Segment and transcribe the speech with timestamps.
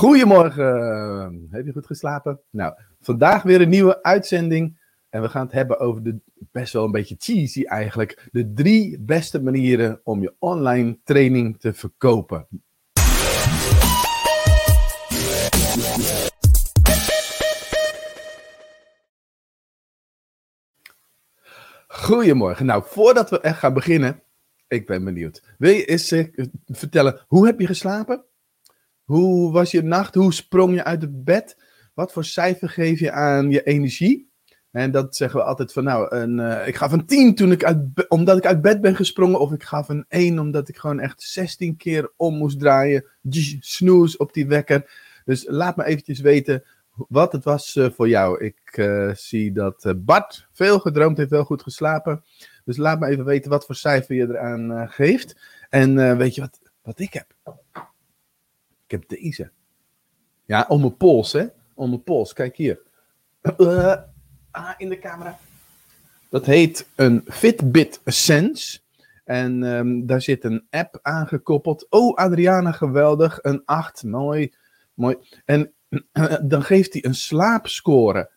[0.00, 1.48] Goedemorgen.
[1.50, 2.40] Heb je goed geslapen?
[2.50, 4.78] Nou, vandaag weer een nieuwe uitzending.
[5.08, 6.20] En we gaan het hebben over de,
[6.52, 11.72] best wel een beetje cheesy eigenlijk, de drie beste manieren om je online training te
[11.72, 12.46] verkopen.
[21.86, 22.66] Goedemorgen.
[22.66, 24.22] Nou, voordat we echt gaan beginnen,
[24.68, 25.54] ik ben benieuwd.
[25.58, 26.26] Wil je eens eh,
[26.66, 28.24] vertellen, hoe heb je geslapen?
[29.10, 30.14] Hoe was je nacht?
[30.14, 31.56] Hoe sprong je uit het bed?
[31.94, 34.30] Wat voor cijfer geef je aan je energie?
[34.70, 37.64] En dat zeggen we altijd van, nou, een, uh, ik gaf een 10 toen ik
[37.64, 39.40] uit, omdat ik uit bed ben gesprongen.
[39.40, 43.04] Of ik gaf een 1 omdat ik gewoon echt 16 keer om moest draaien.
[43.60, 44.90] Snoes op die wekker.
[45.24, 46.64] Dus laat me eventjes weten
[47.08, 48.44] wat het was uh, voor jou.
[48.44, 52.24] Ik uh, zie dat Bart veel gedroomd heeft, wel goed geslapen.
[52.64, 55.36] Dus laat me even weten wat voor cijfer je eraan geeft.
[55.68, 57.58] En weet je wat, wat ik heb?
[58.90, 59.50] Ik heb deze.
[60.44, 61.46] Ja, om mijn pols, hè?
[61.74, 62.32] Om mijn pols.
[62.32, 62.80] Kijk hier.
[63.58, 63.96] Uh,
[64.50, 65.38] ah, in de camera.
[66.28, 68.80] Dat heet een Fitbit Sense.
[69.24, 71.86] En um, daar zit een app aangekoppeld.
[71.90, 73.38] Oh, Adriana, geweldig.
[73.42, 74.02] Een 8.
[74.02, 74.54] Mooi.
[74.94, 75.16] Mooi.
[75.44, 75.72] En
[76.42, 78.30] dan geeft hij een slaapscore.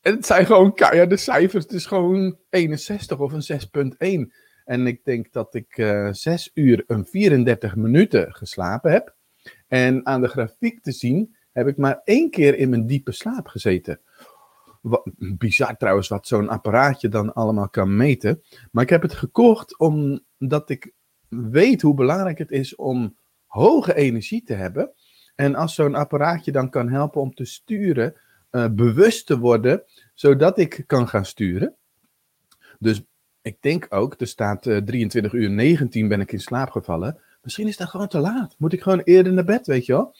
[0.00, 1.64] En het zijn gewoon ja, de cijfers.
[1.64, 3.60] Het is gewoon 61 of een
[4.26, 4.32] 6,1.
[4.64, 9.18] En ik denk dat ik uh, 6 uur en 34 minuten geslapen heb.
[9.70, 13.46] En aan de grafiek te zien heb ik maar één keer in mijn diepe slaap
[13.46, 14.00] gezeten.
[14.80, 18.42] Wat, bizar trouwens wat zo'n apparaatje dan allemaal kan meten.
[18.70, 20.92] Maar ik heb het gekocht omdat ik
[21.28, 24.90] weet hoe belangrijk het is om hoge energie te hebben.
[25.34, 28.14] En als zo'n apparaatje dan kan helpen om te sturen,
[28.50, 29.82] uh, bewust te worden,
[30.14, 31.74] zodat ik kan gaan sturen.
[32.78, 33.02] Dus
[33.42, 37.20] ik denk ook, er staat uh, 23 uur 19 ben ik in slaap gevallen.
[37.42, 38.54] Misschien is dat gewoon te laat.
[38.58, 40.14] Moet ik gewoon eerder naar bed, weet je wel?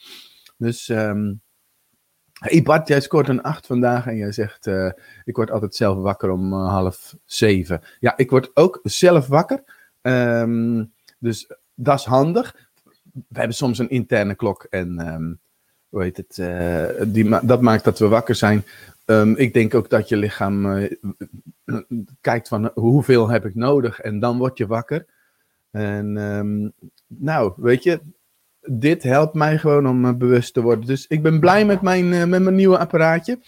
[0.57, 1.41] Dus, um,
[2.33, 4.91] hey jij scoort een 8 vandaag en jij zegt, uh,
[5.23, 7.81] ik word altijd zelf wakker om uh, half zeven.
[7.99, 9.63] Ja, ik word ook zelf wakker.
[10.01, 12.69] Um, dus dat is handig.
[13.11, 15.39] We hebben soms een interne klok en um,
[15.89, 16.35] hoe heet het,
[17.13, 18.65] die dat maakt dat we wakker zijn.
[19.05, 20.87] Um, ik denk ook dat je lichaam
[22.21, 25.05] kijkt van hoeveel heb ik nodig en dan word je wakker.
[25.71, 26.17] En
[27.17, 27.99] nou, weet je,
[28.61, 30.85] dit helpt mij gewoon om uh, bewust te worden.
[30.85, 33.39] Dus ik ben blij met mijn, uh, met mijn nieuwe apparaatje.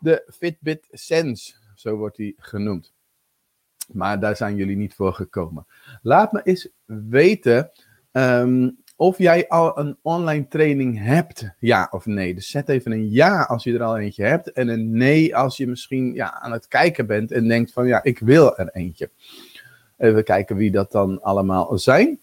[0.00, 2.92] De Fitbit Sense, zo wordt die genoemd.
[3.92, 5.66] Maar daar zijn jullie niet voor gekomen.
[6.02, 7.70] Laat me eens weten
[8.12, 12.34] um, of jij al een online training hebt, ja of nee.
[12.34, 14.52] Dus zet even een ja als je er al eentje hebt.
[14.52, 18.02] En een nee als je misschien ja, aan het kijken bent en denkt van ja,
[18.02, 19.10] ik wil er eentje.
[19.96, 22.20] Even kijken wie dat dan allemaal zijn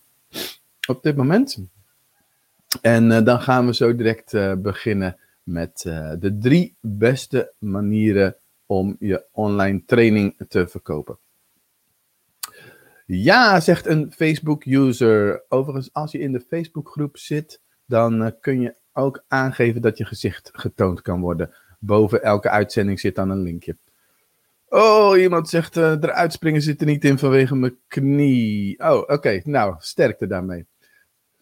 [0.87, 1.57] op dit moment.
[2.81, 8.35] En uh, dan gaan we zo direct uh, beginnen met uh, de drie beste manieren
[8.65, 11.17] om je online training te verkopen.
[13.05, 15.43] Ja, zegt een Facebook-user.
[15.49, 20.49] Overigens, als je in de Facebookgroep zit, dan kun je ook aangeven dat je gezicht
[20.53, 21.53] getoond kan worden.
[21.79, 23.77] Boven elke uitzending zit dan een linkje.
[24.69, 28.79] Oh, iemand zegt eruit springen zit er niet in vanwege mijn knie.
[28.79, 29.41] Oh, oké.
[29.43, 30.65] Nou, sterkte daarmee.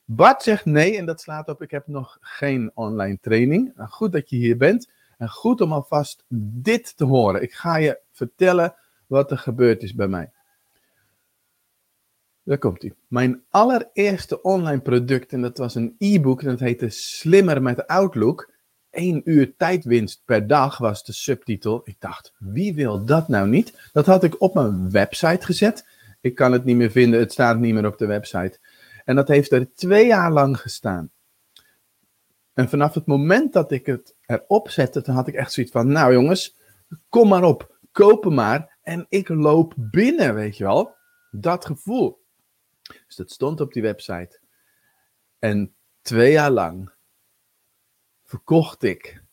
[0.06, 3.72] Bart zegt nee en dat slaat op ik heb nog geen online training.
[3.76, 7.42] Nou, goed dat je hier bent en goed om alvast dit te horen.
[7.42, 8.76] Ik ga je vertellen
[9.08, 10.32] wat er gebeurd is bij mij.
[12.44, 12.94] Daar komt hij.
[13.08, 18.54] Mijn allereerste online product en dat was een e-book en dat heette Slimmer met Outlook.
[18.90, 21.82] 1 uur tijdwinst per dag was de subtitel.
[21.84, 23.90] Ik dacht, wie wil dat nou niet?
[23.94, 25.88] Dat had ik op mijn website gezet.
[26.22, 28.60] Ik kan het niet meer vinden, het staat niet meer op de website.
[29.06, 31.12] En dat heeft er twee jaar lang gestaan.
[32.54, 35.88] En vanaf het moment dat ik het erop zette, dan had ik echt zoiets van,
[35.88, 36.56] nou jongens,
[37.09, 38.78] kom maar op, koop maar.
[38.82, 40.96] En ik loop binnen, weet je wel.
[41.32, 42.24] Dat gevoel.
[43.08, 44.40] Dus dat stond op die website.
[45.40, 46.91] En twee jaar lang
[48.24, 49.24] verkocht ik.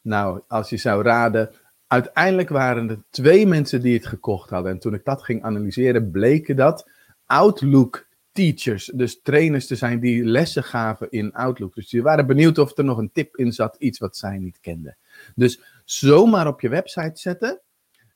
[0.00, 1.50] Nou, als je zou raden,
[1.86, 4.72] uiteindelijk waren er twee mensen die het gekocht hadden.
[4.72, 6.88] En toen ik dat ging analyseren, bleken dat
[7.26, 11.74] Outlook teachers, dus trainers te zijn die lessen gaven in Outlook.
[11.74, 14.60] Dus die waren benieuwd of er nog een tip in zat, iets wat zij niet
[14.60, 14.96] kenden.
[15.34, 17.60] Dus zomaar op je website zetten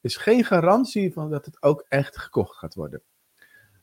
[0.01, 3.03] is geen garantie van dat het ook echt gekocht gaat worden.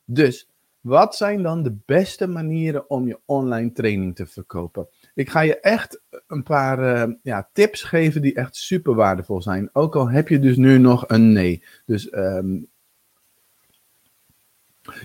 [0.04, 0.48] Dus
[0.80, 4.88] wat zijn dan de beste manieren om je online training te verkopen?
[5.14, 9.70] Ik ga je echt een paar uh, ja, tips geven die echt super waardevol zijn.
[9.72, 11.64] Ook al heb je dus nu nog een nee.
[11.86, 12.68] Dus um,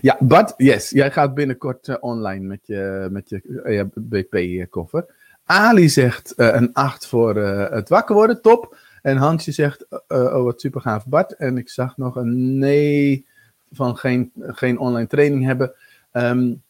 [0.02, 5.06] ja, Bart, yes, jij gaat binnenkort uh, online met je, met je uh, BP-koffer.
[5.44, 8.78] Ali zegt uh, een 8 voor het wakker worden, top.
[9.02, 11.36] En Hansje zegt, oh wat super gaaf Bart.
[11.36, 13.26] En ik zag nog een nee
[13.72, 15.74] van geen, geen online training hebben.
[16.12, 16.62] Um,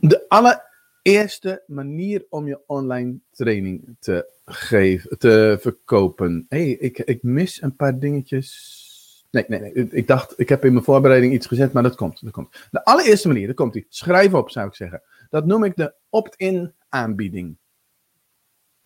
[0.00, 6.46] de allereerste manier om je online training te geven, te verkopen.
[6.48, 8.78] hey, ik, ik mis een paar dingetjes.
[9.30, 9.72] Nee, nee, nee.
[9.90, 12.24] Ik dacht, ik heb in mijn voorbereiding iets gezet, maar dat komt.
[12.24, 12.68] Dat komt.
[12.70, 13.86] De allereerste manier, daar komt die.
[13.88, 15.02] Schrijf op, zou ik zeggen.
[15.30, 17.56] Dat noem ik de opt-in aanbieding.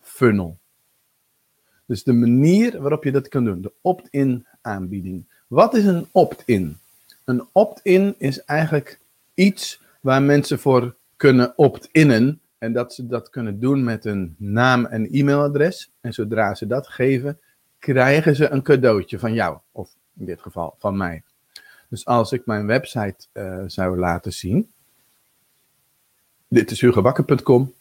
[0.01, 0.59] Funnel.
[1.87, 3.61] Dus de manier waarop je dat kan doen.
[3.61, 5.27] De opt-in aanbieding.
[5.47, 6.79] Wat is een opt-in?
[7.25, 8.99] Een opt-in is eigenlijk
[9.35, 12.41] iets waar mensen voor kunnen opt-innen.
[12.59, 15.93] En dat ze dat kunnen doen met een naam en e-mailadres.
[16.01, 17.41] En zodra ze dat geven,
[17.79, 19.59] krijgen ze een cadeautje van jou.
[19.73, 21.23] Of in dit geval van mij.
[21.89, 24.73] Dus als ik mijn website uh, zou laten zien.
[26.49, 27.75] Dit is hugobakker.com.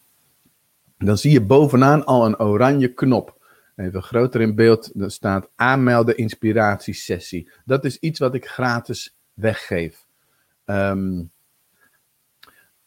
[0.97, 3.41] Dan zie je bovenaan al een oranje knop.
[3.75, 7.49] Even groter in beeld, er staat aanmelden inspiratiesessie.
[7.65, 10.05] Dat is iets wat ik gratis weggeef.
[10.65, 11.31] Um,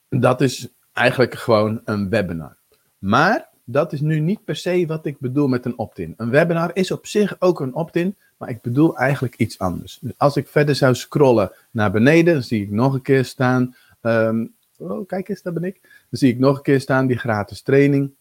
[0.09, 2.57] dat is eigenlijk gewoon een webinar.
[2.99, 6.15] Maar dat is nu niet per se wat ik bedoel met een opt-in.
[6.17, 9.99] Een webinar is op zich ook een opt-in, maar ik bedoel eigenlijk iets anders.
[10.01, 13.75] Dus als ik verder zou scrollen naar beneden, dan zie ik nog een keer staan.
[14.03, 15.81] Um, oh, kijk eens, daar ben ik.
[15.83, 18.15] Dan zie ik nog een keer staan die gratis training.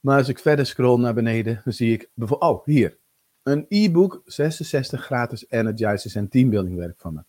[0.00, 2.96] Maar als ik verder scroll naar beneden, dan zie ik bijvoorbeeld, oh, hier.
[3.42, 7.20] Een e-book, 66 gratis energizers en teambuilding werk van me.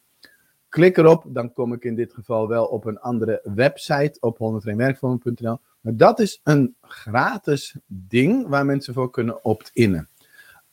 [0.70, 5.60] Klik erop, dan kom ik in dit geval wel op een andere website op 101werkvormen.nl.
[5.88, 10.10] Maar dat is een gratis ding waar mensen voor kunnen opt-innen.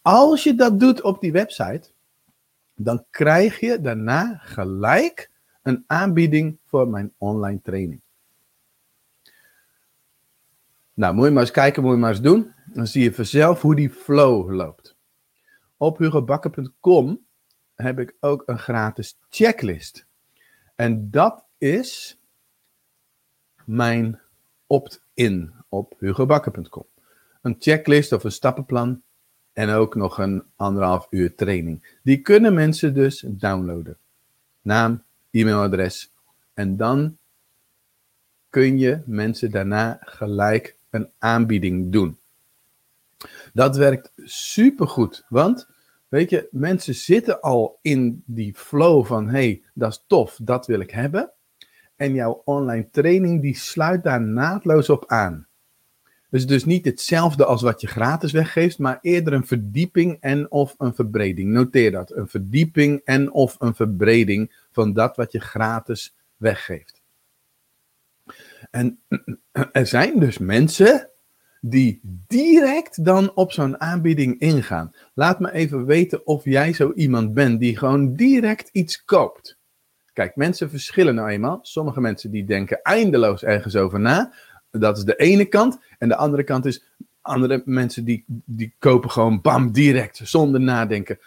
[0.03, 1.91] Als je dat doet op die website,
[2.75, 5.31] dan krijg je daarna gelijk
[5.63, 8.01] een aanbieding voor mijn online training.
[10.95, 12.53] Nou, moet je maar eens kijken, moet je maar eens doen.
[12.67, 14.97] Dan zie je vanzelf hoe die flow loopt.
[15.77, 17.25] Op hugobakker.com
[17.75, 20.07] heb ik ook een gratis checklist.
[20.75, 22.19] En dat is
[23.65, 24.23] mijn
[25.15, 26.87] opt-in op hugobakker.com.
[27.43, 29.03] Een checklist of een stappenplan
[29.53, 31.99] en ook nog een anderhalf uur training.
[32.03, 33.97] Die kunnen mensen dus downloaden.
[34.63, 36.13] Naam, e-mailadres.
[36.55, 37.19] En dan
[38.49, 42.19] kun je mensen daarna gelijk een aanbieding doen.
[43.53, 45.69] Dat werkt supergoed, want
[46.09, 50.81] weet je, mensen zitten al in die flow van hey, dat is tof, dat wil
[50.81, 51.33] ik hebben.
[51.97, 55.47] En jouw online training die sluit daar naadloos op aan.
[56.31, 60.75] Dus dus niet hetzelfde als wat je gratis weggeeft, maar eerder een verdieping en of
[60.79, 61.53] een verbreding.
[61.53, 67.03] Noteer dat, een verdieping en of een verbreding van dat wat je gratis weggeeft.
[68.71, 68.99] En
[69.73, 71.11] er zijn dus mensen
[71.61, 74.95] die direct dan op zo'n aanbieding ingaan.
[75.15, 79.59] Laat me even weten of jij zo iemand bent die gewoon direct iets koopt.
[80.15, 81.59] Kijk, mensen verschillen nou eenmaal.
[81.63, 84.33] Sommige mensen die denken eindeloos ergens over na.
[84.71, 85.79] Dat is de ene kant.
[85.99, 86.85] En de andere kant is,
[87.21, 91.19] andere mensen die, die kopen gewoon bam, direct, zonder nadenken.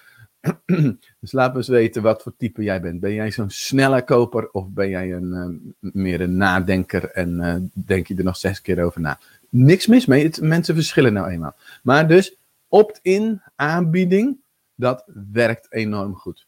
[1.20, 3.00] dus laat me eens weten wat voor type jij bent.
[3.00, 7.56] Ben jij zo'n snelle koper of ben jij een, uh, meer een nadenker en uh,
[7.86, 9.20] denk je er nog zes keer over na?
[9.50, 11.56] Niks mis mee, het, mensen verschillen nou eenmaal.
[11.84, 14.38] Maar dus opt-in aanbieding,
[14.76, 16.48] dat werkt enorm goed.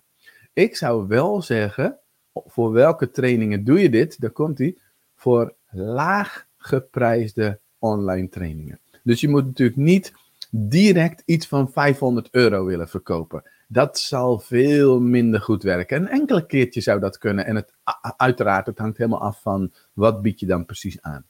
[0.54, 2.00] Ik zou wel zeggen,
[2.34, 4.22] voor welke trainingen doe je dit?
[4.22, 4.78] Daar komt hij.
[5.16, 8.80] Voor laag geprijsde online trainingen.
[9.04, 10.14] Dus je moet natuurlijk niet
[10.52, 13.44] direct iets van 500 euro willen verkopen.
[13.68, 16.02] Dat zal veel minder goed werken.
[16.02, 17.46] Een enkele keertje zou dat kunnen.
[17.46, 17.74] En het,
[18.18, 21.26] uiteraard, het hangt helemaal af van wat bied je dan precies aan.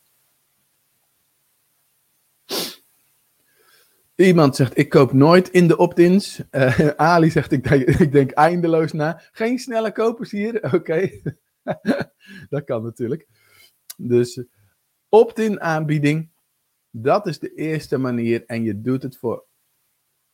[4.19, 6.41] Iemand zegt, ik koop nooit in de opt-ins.
[6.51, 9.21] Uh, Ali zegt, ik denk, ik denk eindeloos na.
[9.31, 10.63] Geen snelle kopers hier?
[10.75, 11.09] Oké.
[12.49, 13.27] dat kan natuurlijk.
[13.97, 14.43] Dus
[15.09, 16.29] opt-in aanbieding,
[16.91, 18.43] dat is de eerste manier.
[18.45, 19.45] En je doet het voor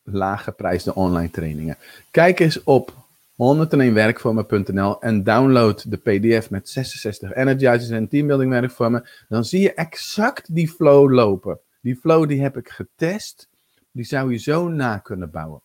[0.04, 1.77] laaggeprijsde online trainingen.
[2.12, 2.94] Kijk eens op
[3.34, 9.10] 101werkvormen.nl en download de PDF met 66 energizers en teambuilding werkvormen.
[9.27, 11.60] Dan zie je exact die flow lopen.
[11.82, 13.54] Die flow die heb ik getest.
[13.96, 15.62] Die zou je zo na kunnen bouwen.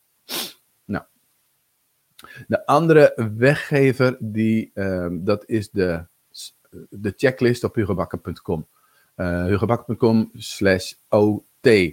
[0.84, 1.04] Nou,
[2.46, 6.06] de andere weggever, die, uh, dat is de,
[6.90, 8.66] de checklist op hugobakker.com.
[9.16, 11.44] Uh, hugobakker.com slash OT.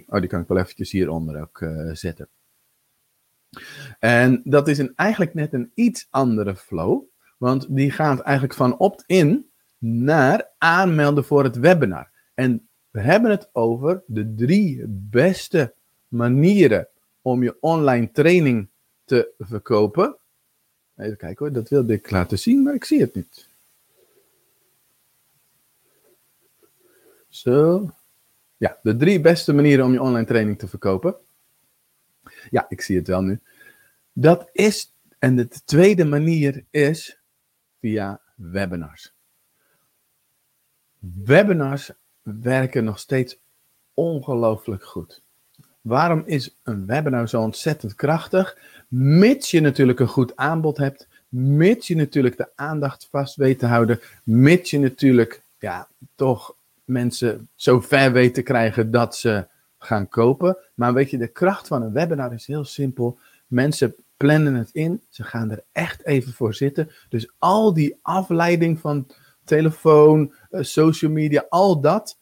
[0.06, 2.28] Oh, die kan ik wel eventjes hieronder ook uh, zetten.
[3.98, 7.02] En dat is een, eigenlijk net een iets andere flow,
[7.38, 12.10] want die gaat eigenlijk van opt-in naar aanmelden voor het webinar.
[12.34, 15.74] En We hebben het over de drie beste
[16.08, 16.88] manieren
[17.22, 18.68] om je online training
[19.04, 20.16] te verkopen.
[20.96, 23.48] Even kijken hoor, dat wilde ik laten zien, maar ik zie het niet.
[27.28, 27.90] Zo.
[28.56, 31.16] Ja, de drie beste manieren om je online training te verkopen.
[32.50, 33.40] Ja, ik zie het wel nu.
[34.12, 37.18] Dat is, en de tweede manier is
[37.80, 39.14] via webinars.
[40.98, 41.90] Webinars
[42.22, 43.38] werken nog steeds
[43.94, 45.22] ongelooflijk goed.
[45.80, 48.58] Waarom is een webinar zo ontzettend krachtig?
[48.88, 53.66] Mits je natuurlijk een goed aanbod hebt, mits je natuurlijk de aandacht vast weet te
[53.66, 59.46] houden, mits je natuurlijk ja, toch mensen zo ver weet te krijgen dat ze
[59.78, 60.56] gaan kopen.
[60.74, 63.18] Maar weet je, de kracht van een webinar is heel simpel.
[63.46, 66.90] Mensen plannen het in, ze gaan er echt even voor zitten.
[67.08, 69.06] Dus al die afleiding van
[69.44, 72.17] telefoon, eh, social media, al dat,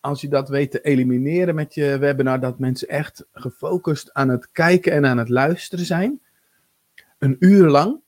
[0.00, 4.48] als je dat weet te elimineren met je webinar, dat mensen echt gefocust aan het
[4.52, 6.20] kijken en aan het luisteren zijn,
[7.18, 8.00] een uur lang,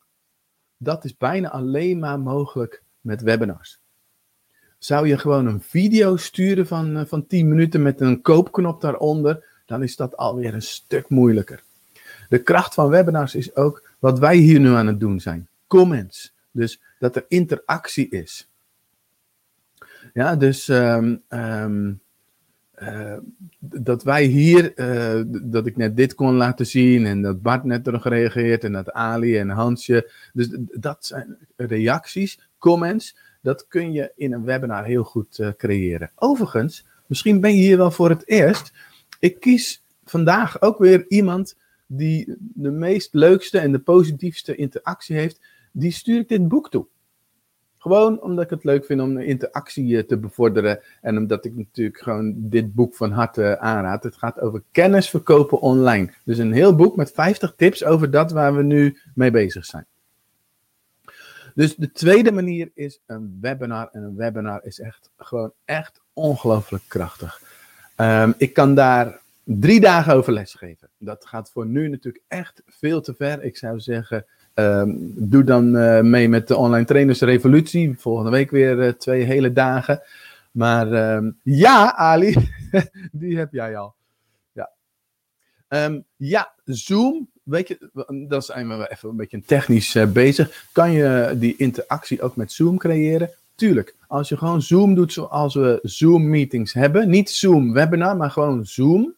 [0.76, 3.80] dat is bijna alleen maar mogelijk met webinars.
[4.78, 9.44] Zou je gewoon een video sturen van, eh, van 10 minuten met een koopknop daaronder,
[9.66, 11.62] dan is dat alweer een stuk moeilijker.
[12.28, 15.48] De kracht van webinars is ook wat wij hier nu aan het doen zijn.
[15.66, 16.34] Comments.
[16.50, 18.48] Dus dat er interactie is.
[20.12, 21.92] Ja, dus ehm, ehm,
[22.82, 23.16] eh,
[23.58, 27.86] dat wij hier, uh, dat ik net dit kon laten zien en dat Bart net
[27.86, 30.10] erop gereageerd en dat Ali en Hansje.
[30.32, 36.10] Dus dat zijn reacties, comments, dat kun je in een webinar heel goed uh, creëren.
[36.14, 38.72] Overigens, misschien ben je hier wel voor het eerst.
[39.18, 45.40] Ik kies vandaag ook weer iemand die de meest leukste en de positiefste interactie heeft.
[45.72, 46.86] Die stuur ik dit boek toe.
[47.82, 50.80] Gewoon omdat ik het leuk vind om de interactie eh, te bevorderen.
[51.00, 54.02] En omdat ik natuurlijk gewoon dit boek van harte aanraad.
[54.02, 56.12] Het gaat over kennis verkopen online.
[56.24, 59.86] Dus een heel boek met 50 tips over dat waar we nu mee bezig zijn.
[61.54, 63.88] Dus de tweede manier is een webinar.
[63.92, 67.40] En een webinar is echt gewoon echt ongelooflijk krachtig.
[67.96, 70.88] Um, ik kan daar drie dagen over lesgeven.
[70.98, 73.42] Dat gaat voor nu natuurlijk echt veel te ver.
[73.42, 77.94] Ik zou zeggen, um, doe dan uh, mee met de Online Trainers Revolutie.
[77.98, 80.02] Volgende week weer uh, twee hele dagen.
[80.50, 82.36] Maar um, ja, Ali,
[83.12, 83.94] die heb jij al.
[84.52, 84.70] Ja,
[85.68, 87.30] um, ja Zoom.
[87.42, 87.90] Weet je,
[88.28, 90.66] dan zijn we even een beetje technisch uh, bezig.
[90.72, 93.30] Kan je die interactie ook met Zoom creëren?
[93.54, 93.94] Tuurlijk.
[94.06, 97.08] Als je gewoon Zoom doet zoals we Zoom meetings hebben.
[97.08, 99.14] Niet Zoom webinar, maar gewoon Zoom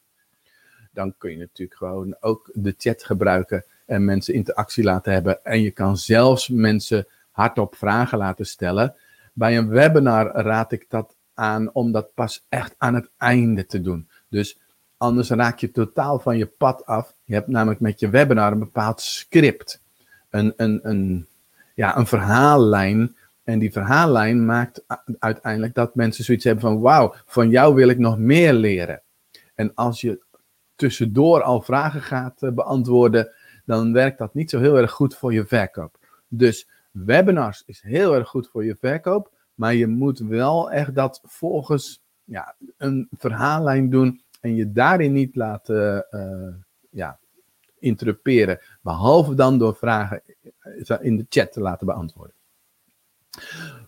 [0.95, 5.45] dan kun je natuurlijk gewoon ook de chat gebruiken en mensen interactie laten hebben.
[5.45, 8.95] En je kan zelfs mensen hardop vragen laten stellen.
[9.33, 13.81] Bij een webinar raad ik dat aan om dat pas echt aan het einde te
[13.81, 14.09] doen.
[14.29, 14.59] Dus
[14.97, 17.15] anders raak je totaal van je pad af.
[17.25, 19.83] Je hebt namelijk met je webinar een bepaald script.
[20.31, 21.27] Een, een, een,
[21.75, 23.17] ja, een verhaallijn.
[23.45, 24.85] En die verhaallijn maakt
[25.19, 29.03] uiteindelijk dat mensen zoiets hebben van: wauw, van jou wil ik nog meer leren.
[29.55, 30.23] En als je
[30.77, 33.29] tussendoor al vragen gaat uh, beantwoorden,
[33.65, 35.99] dan werkt dat niet zo heel erg goed voor je verkoop.
[36.29, 41.21] Dus webinars is heel erg goed voor je verkoop, maar je moet wel echt dat
[41.23, 46.55] volgens ja, een verhaallijn doen en je daarin niet laten uh,
[46.91, 47.19] ja,
[47.79, 50.23] interruperen, behalve dan door vragen
[51.01, 52.35] in de chat te laten beantwoorden.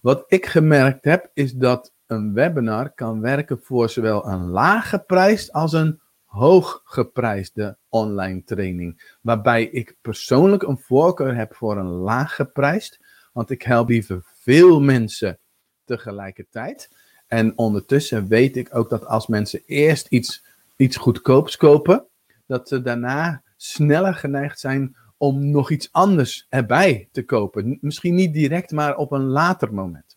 [0.01, 5.53] Wat ik gemerkt heb, is dat een webinar kan werken voor zowel een lage prijs
[5.53, 6.01] als een
[6.37, 9.17] hooggeprijsde online training.
[9.21, 13.01] Waarbij ik persoonlijk een voorkeur heb voor een laag geprijsd.
[13.33, 15.39] Want ik help liever veel mensen
[15.85, 16.91] tegelijkertijd.
[17.27, 20.45] En ondertussen weet ik ook dat als mensen eerst iets,
[20.77, 22.07] iets goedkoops kopen,
[22.47, 27.79] dat ze daarna sneller geneigd zijn om nog iets anders erbij te kopen.
[27.81, 30.17] Misschien niet direct, maar op een later moment.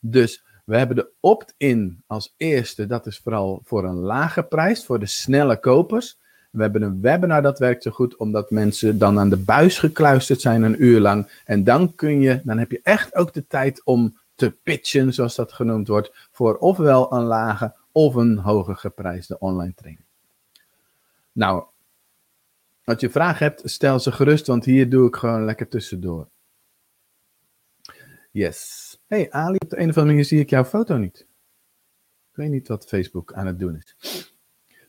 [0.00, 4.98] Dus we hebben de opt-in als eerste, dat is vooral voor een lage prijs, voor
[4.98, 6.18] de snelle kopers.
[6.50, 10.40] We hebben een webinar, dat werkt zo goed, omdat mensen dan aan de buis gekluisterd
[10.40, 11.40] zijn een uur lang.
[11.44, 15.34] En dan kun je, dan heb je echt ook de tijd om te pitchen, zoals
[15.34, 20.06] dat genoemd wordt, voor ofwel een lage of een hoger geprijsde online training.
[21.32, 21.64] Nou,
[22.84, 26.28] als je vragen hebt, stel ze gerust, want hier doe ik gewoon lekker tussendoor.
[28.30, 31.26] Yes hey, Ali, op de een of andere manier zie ik jouw foto niet.
[32.30, 33.96] Ik weet niet wat Facebook aan het doen is.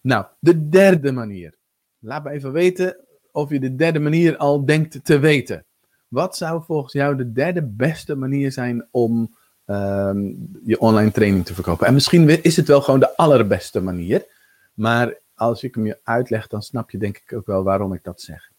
[0.01, 1.55] Nou, de derde manier.
[1.99, 2.97] Laat me even weten
[3.31, 5.65] of je de derde manier al denkt te weten.
[6.07, 11.53] Wat zou volgens jou de derde beste manier zijn om ehm, je online training te
[11.53, 11.87] verkopen.
[11.87, 14.25] En misschien is het wel gewoon de allerbeste manier.
[14.73, 18.03] Maar als ik hem je uitleg, dan snap je denk ik ook wel waarom ik
[18.03, 18.51] dat zeg.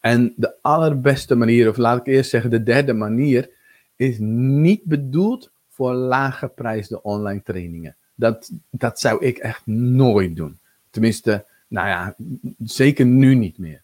[0.00, 3.50] En de allerbeste manier, of laat ik eerst zeggen, de derde manier,
[3.96, 7.96] is niet bedoeld voor lage prijsde online trainingen.
[8.14, 10.58] Dat, dat zou ik echt nooit doen.
[10.90, 12.16] Tenminste, nou ja,
[12.64, 13.82] zeker nu niet meer.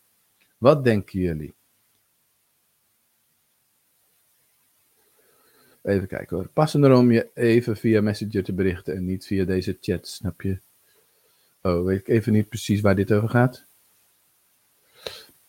[0.58, 1.54] Wat denken jullie?
[5.82, 6.48] Even kijken hoor.
[6.48, 10.58] Passender om je even via Messenger te berichten en niet via deze chat, snap je?
[11.62, 13.64] Oh, weet ik even niet precies waar dit over gaat.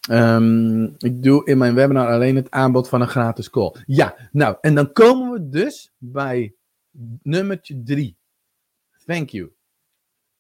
[0.09, 3.75] Um, ik doe in mijn webinar alleen het aanbod van een gratis call.
[3.85, 6.55] Ja, nou, en dan komen we dus bij
[7.23, 8.17] nummertje drie.
[9.05, 9.51] Thank you.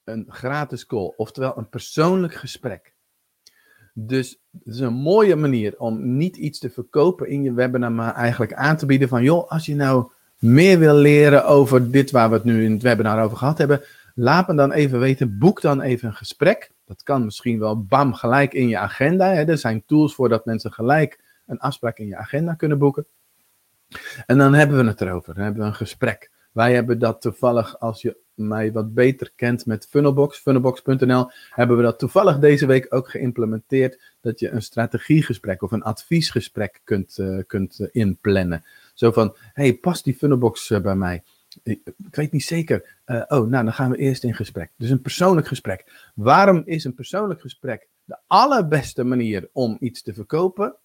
[0.03, 2.93] Een gratis call, oftewel een persoonlijk gesprek.
[3.93, 8.15] Dus het is een mooie manier om niet iets te verkopen in je webinar, maar
[8.15, 12.29] eigenlijk aan te bieden van, joh, als je nou meer wil leren over dit waar
[12.29, 13.81] we het nu in het webinar over gehad hebben,
[14.15, 16.71] laat me dan even weten, boek dan even een gesprek.
[16.91, 19.33] Dat kan misschien wel bam gelijk in je agenda.
[19.33, 19.43] Hè.
[19.43, 23.05] Er zijn tools voor dat mensen gelijk een afspraak in je agenda kunnen boeken.
[24.25, 25.33] En dan hebben we het erover.
[25.33, 26.31] Dan hebben we een gesprek.
[26.51, 31.83] Wij hebben dat toevallig, als je mij wat beter kent met Funnelbox, funnelbox.nl, hebben we
[31.83, 34.01] dat toevallig deze week ook geïmplementeerd.
[34.21, 38.65] Dat je een strategiegesprek of een adviesgesprek kunt, uh, kunt uh, inplannen.
[38.93, 41.23] Zo van, hey, past die Funnelbox uh, bij mij?
[41.63, 41.79] Ik,
[42.11, 42.97] weet niet zeker.
[43.05, 44.71] oh, nou, dan gaan we eerst in gesprek.
[44.77, 46.11] Dus een persoonlijk gesprek.
[46.15, 50.75] Waarom is een persoonlijk gesprek de allerbeste manier om iets te verkopen?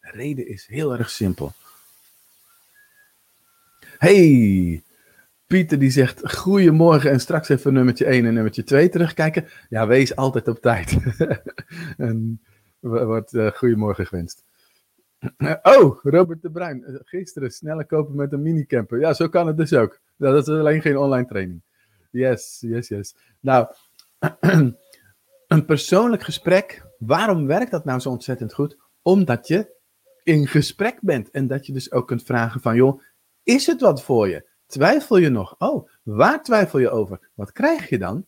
[0.00, 1.52] De reden is heel erg simpel.
[3.98, 4.82] Hey,
[5.46, 9.48] Pieter die zegt goedemorgen en straks even nummertje 1 en nummertje 2 terugkijken.
[9.68, 10.96] Ja, wees altijd op tijd.
[11.96, 12.40] en
[12.80, 14.44] wordt uh, goedemorgen gewenst.
[15.62, 16.84] oh, Robert de Bruin.
[16.84, 19.00] Eh, gisteren sneller kopen met een minicamper.
[19.00, 20.00] Ja, zo kan het dus ook.
[20.16, 21.62] Dat is alleen geen online training.
[22.10, 23.16] Yes, yes, yes.
[23.40, 23.66] Nou,
[25.46, 26.86] een persoonlijk gesprek.
[26.98, 28.76] Waarom werkt dat nou zo ontzettend goed?
[29.02, 29.76] Omdat je
[30.22, 31.30] in gesprek bent.
[31.30, 33.02] En dat je dus ook kunt vragen van, joh,
[33.42, 34.48] is het wat voor je?
[34.66, 35.54] Twijfel je nog?
[35.58, 37.30] Oh, waar twijfel je over?
[37.34, 38.26] Wat krijg je dan?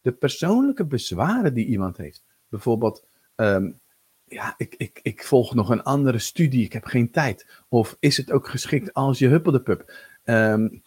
[0.00, 2.24] De persoonlijke bezwaren die iemand heeft.
[2.48, 3.80] Bijvoorbeeld, um,
[4.28, 7.46] ja, ik, ik, ik volg nog een andere studie, ik heb geen tijd.
[7.68, 9.92] Of is het ook geschikt als je huppeldepup?
[10.24, 10.82] Um,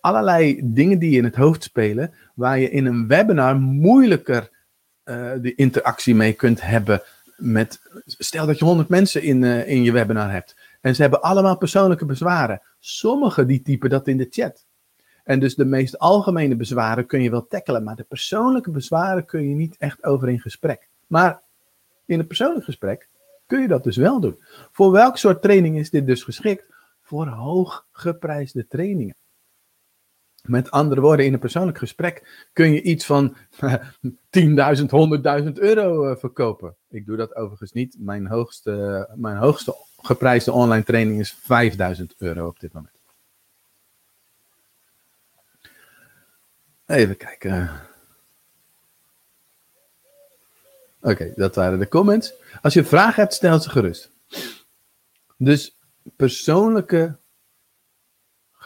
[0.00, 4.50] allerlei dingen die in het hoofd spelen, waar je in een webinar moeilijker
[5.04, 7.02] uh, de interactie mee kunt hebben
[7.36, 10.56] met, stel dat je 100 mensen in, uh, in je webinar hebt.
[10.80, 12.62] En ze hebben allemaal persoonlijke bezwaren.
[12.78, 14.66] Sommigen die typen dat in de chat.
[15.24, 19.48] En dus de meest algemene bezwaren kun je wel tackelen, maar de persoonlijke bezwaren kun
[19.48, 20.88] je niet echt over in gesprek.
[21.06, 21.42] Maar
[22.08, 23.08] in een persoonlijk gesprek
[23.46, 24.42] kun je dat dus wel doen.
[24.72, 26.66] Voor welk soort training is dit dus geschikt?
[27.02, 29.16] Voor hooggeprijsde trainingen.
[30.42, 33.36] Met andere woorden, in een persoonlijk gesprek kun je iets van 10.000,
[35.42, 36.76] 100.000 euro eh, verkopen.
[36.88, 37.96] Ik doe dat overigens niet.
[37.98, 42.94] Mijn hoogste, mijn hoogste geprijsde online training is 5000 euro op dit moment.
[46.86, 47.70] Even kijken.
[51.00, 52.34] Oké, dat waren de comments.
[52.62, 54.12] Als je vragen hebt, stel ze gerust.
[55.36, 55.78] Dus
[56.16, 57.18] persoonlijke,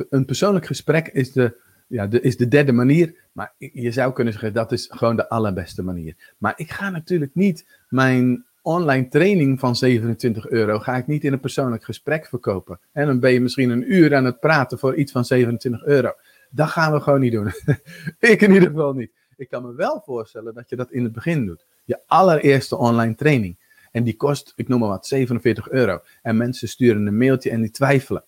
[0.09, 3.14] een persoonlijk gesprek is de, ja, is de derde manier.
[3.33, 6.35] Maar je zou kunnen zeggen dat is gewoon de allerbeste manier.
[6.38, 11.33] Maar ik ga natuurlijk niet mijn online training van 27 euro ga ik niet in
[11.33, 12.81] een persoonlijk gesprek verkopen.
[12.92, 16.12] En dan ben je misschien een uur aan het praten voor iets van 27 euro.
[16.51, 17.47] Dat gaan we gewoon niet doen.
[18.18, 19.12] ik in ieder geval niet.
[19.37, 21.66] Ik kan me wel voorstellen dat je dat in het begin doet.
[21.85, 23.57] Je allereerste online training.
[23.90, 26.01] En die kost, ik noem maar wat, 47 euro.
[26.23, 28.25] En mensen sturen een mailtje en die twijfelen.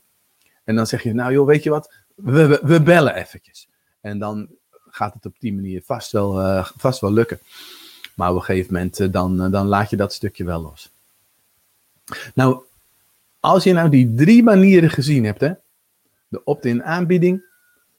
[0.65, 3.69] En dan zeg je, nou joh, weet je wat, we, we, bellen eventjes.
[4.01, 4.49] En dan
[4.91, 7.39] gaat het op die manier vast wel, uh, vast wel lukken.
[8.15, 10.91] Maar op een gegeven moment eh, dan, eh, dan laat je dat stukje wel los.
[12.35, 12.63] Nou,
[13.41, 15.53] als je nou die drie manieren gezien hebt, hè,
[16.29, 17.45] de opt-in aanbieding,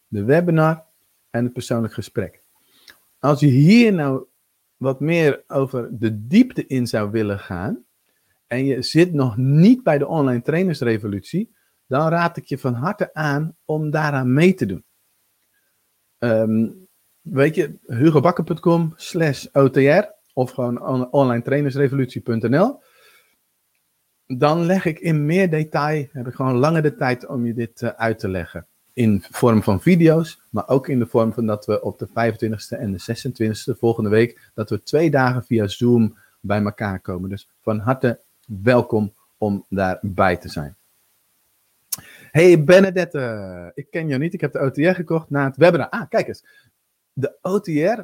[0.07, 0.83] de webinar
[1.29, 2.39] en het persoonlijk gesprek.
[3.19, 4.25] Als je hier nou
[4.85, 7.85] wat meer over de diepte in zou willen gaan,
[8.47, 11.55] en je zit nog niet bij de online trainersrevolutie,
[11.87, 14.83] dan raad ik je van harte aan om daaraan mee te doen.
[16.19, 16.87] Um,
[17.21, 22.79] weet je, hugobakker.com slash OTR of gewoon onlinetrainersrevolutie.nl.
[24.25, 27.81] Dan leg ik in meer detail, heb ik gewoon langer de tijd om je dit
[27.81, 28.67] uh, uit te leggen.
[28.95, 32.79] In vorm van video's, maar ook in de vorm van dat we op de 25e
[32.79, 37.29] en de 26e volgende week, dat we twee dagen via Zoom bij elkaar komen.
[37.29, 40.75] Dus van harte welkom om daarbij te zijn.
[42.31, 44.34] Hey Benedette, ik ken jou niet.
[44.34, 45.89] Ik heb de OTR gekocht na het webinar.
[45.89, 46.45] Ah, kijk eens.
[47.13, 48.01] De OTR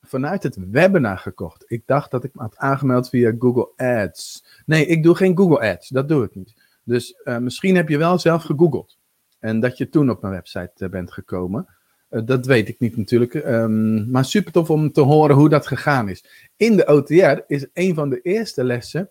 [0.00, 1.64] vanuit het webinar gekocht.
[1.66, 4.44] Ik dacht dat ik me had aangemeld via Google Ads.
[4.66, 5.88] Nee, ik doe geen Google Ads.
[5.88, 6.54] Dat doe ik niet.
[6.84, 8.98] Dus uh, misschien heb je wel zelf gegoogeld.
[9.42, 11.66] En dat je toen op mijn website uh, bent gekomen.
[12.10, 13.34] Uh, dat weet ik niet natuurlijk.
[13.34, 16.24] Um, maar super tof om te horen hoe dat gegaan is.
[16.56, 19.10] In de OTR is een van de eerste lessen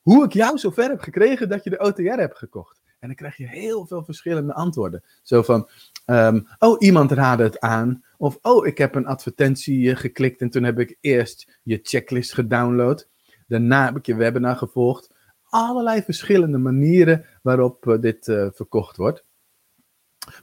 [0.00, 2.80] hoe ik jou zover heb gekregen dat je de OTR hebt gekocht.
[2.98, 5.02] En dan krijg je heel veel verschillende antwoorden.
[5.22, 5.68] Zo van,
[6.06, 8.04] um, oh, iemand raadde het aan.
[8.16, 13.08] Of, oh, ik heb een advertentie geklikt en toen heb ik eerst je checklist gedownload.
[13.46, 15.10] Daarna heb ik je webinar gevolgd.
[15.50, 19.24] Allerlei verschillende manieren waarop uh, dit uh, verkocht wordt.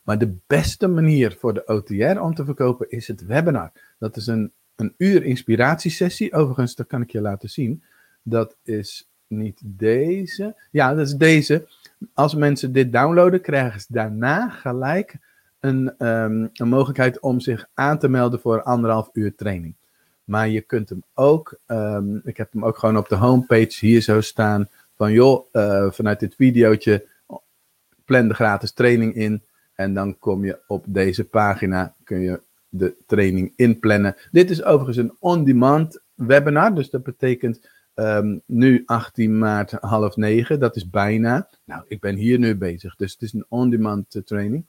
[0.03, 3.71] Maar de beste manier voor de OTR om te verkopen is het webinar.
[3.99, 6.33] Dat is een, een uur inspiratiesessie.
[6.33, 7.83] Overigens, dat kan ik je laten zien.
[8.23, 10.55] Dat is niet deze.
[10.71, 11.67] Ja, dat is deze.
[12.13, 15.17] Als mensen dit downloaden, krijgen ze daarna gelijk
[15.59, 19.75] een, um, een mogelijkheid om zich aan te melden voor anderhalf uur training.
[20.23, 24.01] Maar je kunt hem ook, um, ik heb hem ook gewoon op de homepage hier
[24.01, 24.69] zo staan.
[24.97, 27.07] Van joh, uh, vanuit dit videootje
[28.05, 29.43] plan de gratis training in.
[29.73, 34.15] En dan kom je op deze pagina, kun je de training inplannen.
[34.31, 37.59] Dit is overigens een on-demand webinar, dus dat betekent
[37.99, 41.49] Um, nu 18 maart half negen, dat is bijna.
[41.63, 44.65] Nou, ik ben hier nu bezig, dus het is een on-demand uh, training.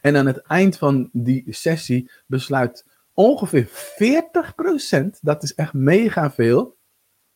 [0.00, 6.76] En aan het eind van die sessie besluit ongeveer 40%, dat is echt mega veel.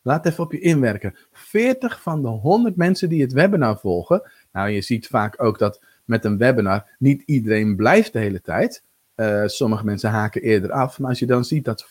[0.05, 1.15] Laat even op je inwerken.
[1.31, 4.31] 40 van de 100 mensen die het webinar volgen.
[4.51, 8.83] Nou, je ziet vaak ook dat met een webinar niet iedereen blijft de hele tijd.
[9.15, 10.99] Uh, sommige mensen haken eerder af.
[10.99, 11.87] Maar als je dan ziet dat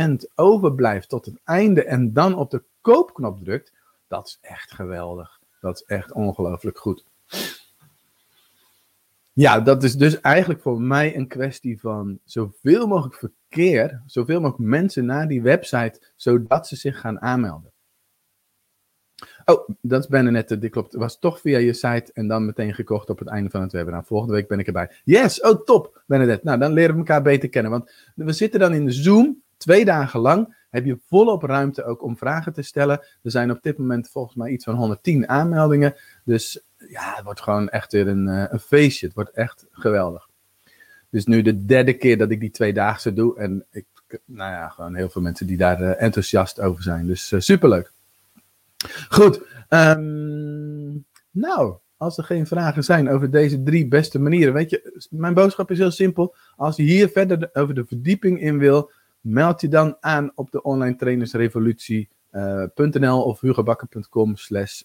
[0.00, 3.72] 40% overblijft tot het einde en dan op de koopknop drukt,
[4.08, 5.40] dat is echt geweldig.
[5.60, 7.04] Dat is echt ongelooflijk goed.
[9.32, 13.14] Ja, dat is dus eigenlijk voor mij een kwestie van zoveel mogelijk
[13.52, 17.72] verkeer, zoveel mogelijk mensen naar die website, zodat ze zich gaan aanmelden.
[19.44, 20.94] Oh, dat is bijna net, dit klopt.
[20.94, 24.04] Was toch via je site en dan meteen gekocht op het einde van het webinar.
[24.04, 24.90] Volgende week ben ik erbij.
[25.04, 26.44] Yes, oh top, Benedette.
[26.44, 27.70] Nou, dan leren we elkaar beter kennen.
[27.70, 30.60] Want we zitten dan in de Zoom, twee dagen lang.
[30.70, 33.00] Heb je volop ruimte ook om vragen te stellen.
[33.22, 35.94] Er zijn op dit moment volgens mij iets van 110 aanmeldingen.
[36.24, 39.06] Dus ja, het wordt gewoon echt weer een, een feestje.
[39.06, 40.30] Het wordt echt geweldig.
[41.12, 43.38] Dus nu de derde keer dat ik die tweedaagse doe.
[43.38, 43.86] En ik,
[44.24, 47.06] nou ja, gewoon heel veel mensen die daar uh, enthousiast over zijn.
[47.06, 47.92] Dus uh, superleuk.
[49.08, 49.40] Goed.
[49.68, 54.52] Um, nou, als er geen vragen zijn over deze drie beste manieren.
[54.52, 56.34] Weet je, mijn boodschap is heel simpel.
[56.56, 60.62] Als je hier verder over de verdieping in wil, meld je dan aan op de
[60.62, 64.82] online trainersrevolutie.nl uh, of hugobakker.com slash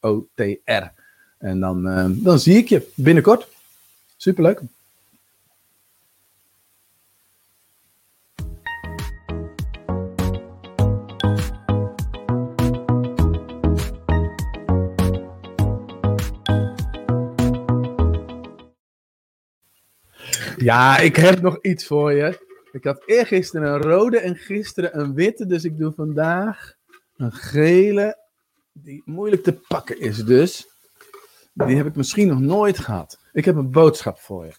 [0.00, 0.90] OTR.
[1.38, 1.82] En dan,
[2.22, 3.48] dan zie ik je binnenkort.
[4.16, 4.62] Superleuk.
[20.58, 22.46] Ja, ik heb nog iets voor je.
[22.72, 25.46] Ik had eergisteren een rode en gisteren een witte.
[25.46, 26.74] Dus ik doe vandaag
[27.16, 28.18] een gele.
[28.72, 30.66] Die moeilijk te pakken is dus.
[31.52, 33.20] Die heb ik misschien nog nooit gehad.
[33.32, 34.52] Ik heb een boodschap voor je.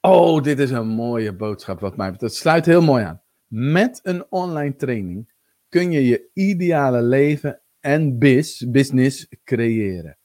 [0.00, 2.34] Oh, dit is een mooie boodschap wat mij betreft.
[2.34, 3.22] Sluit heel mooi aan.
[3.46, 5.32] Met een online training
[5.68, 10.18] kun je je ideale leven en biz, business creëren.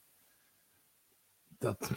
[1.57, 1.91] Dat,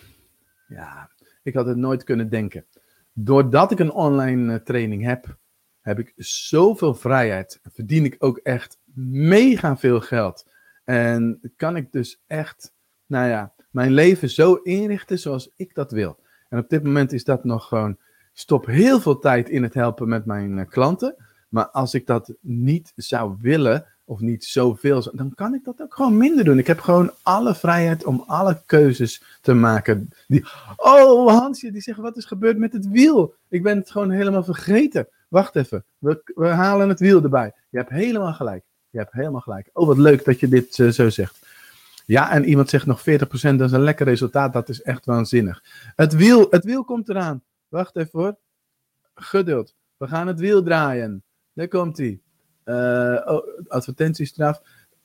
[0.68, 1.10] ja,
[1.42, 2.66] ik had het nooit kunnen denken.
[3.12, 5.36] Doordat ik een online uh, training heb,
[5.80, 7.60] heb ik zoveel vrijheid.
[7.72, 10.50] Verdien ik ook echt mega veel geld.
[10.84, 12.74] En kan ik dus echt,
[13.06, 16.18] nou ja, mijn leven zo inrichten zoals ik dat wil.
[16.48, 17.98] En op dit moment is dat nog gewoon,
[18.32, 21.16] stop heel veel tijd in het helpen met mijn uh, klanten.
[21.48, 25.94] Maar als ik dat niet zou willen, of niet zoveel, dan kan ik dat ook
[25.94, 26.58] gewoon minder doen.
[26.58, 30.10] Ik heb gewoon alle vrijheid om alle keuzes te maken.
[30.26, 30.44] Die,
[30.76, 33.34] oh, Hansje, die zegt, wat is gebeurd met het wiel?
[33.48, 35.08] Ik ben het gewoon helemaal vergeten.
[35.28, 37.52] Wacht even, we, we halen het wiel erbij.
[37.70, 38.64] Je hebt helemaal gelijk.
[38.90, 39.70] Je hebt helemaal gelijk.
[39.72, 41.46] Oh, wat leuk dat je dit uh, zo zegt.
[42.06, 44.52] Ja, en iemand zegt nog 40%, dat is een lekker resultaat.
[44.52, 45.62] Dat is echt waanzinnig.
[45.96, 47.42] Het wiel, het wiel komt eraan.
[47.68, 48.36] Wacht even hoor.
[49.14, 49.74] Geduld.
[49.96, 51.22] We gaan het wiel draaien.
[51.52, 52.20] Daar komt hij
[53.68, 54.62] advertentiestraf.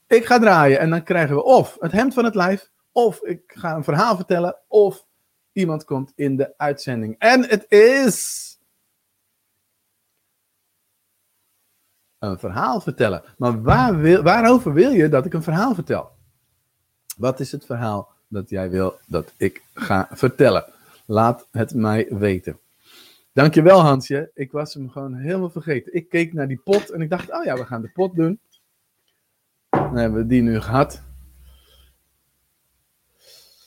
[0.08, 3.42] Ik ga draaien en dan krijgen we of het hemd van het lijf, of ik
[3.46, 5.06] ga een verhaal vertellen, of
[5.52, 7.16] iemand komt in de uitzending.
[7.18, 8.42] En het is.
[12.20, 13.24] Een verhaal vertellen.
[13.38, 16.12] Maar waar wil, waarover wil je dat ik een verhaal vertel?
[17.18, 20.66] Wat is het verhaal dat jij wil dat ik ga vertellen?
[21.06, 22.60] Laat het mij weten.
[23.34, 24.32] Dankjewel Hansje.
[24.34, 25.94] Ik was hem gewoon helemaal vergeten.
[25.94, 28.40] Ik keek naar die pot en ik dacht, oh ja, we gaan de pot doen.
[29.70, 31.04] Dan hebben we die nu gehad.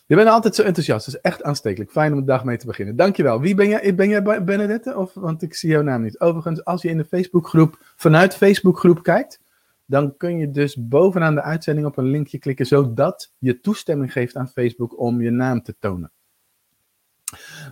[0.06, 1.06] Je bent altijd zo enthousiast.
[1.06, 1.90] Dat is echt aanstekelijk.
[1.90, 2.96] Fijn om de dag mee te beginnen.
[2.96, 3.40] Dankjewel.
[3.40, 3.94] Wie ben jij?
[3.94, 4.96] Ben jij Benedette?
[4.96, 6.20] Of, want ik zie jouw naam niet.
[6.20, 9.40] Overigens, als je in de Facebookgroep, vanuit Facebookgroep kijkt,
[9.86, 14.36] dan kun je dus bovenaan de uitzending op een linkje klikken, zodat je toestemming geeft
[14.36, 16.12] aan Facebook om je naam te tonen.